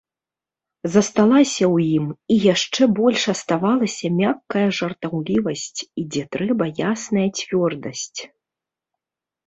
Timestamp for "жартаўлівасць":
4.81-5.69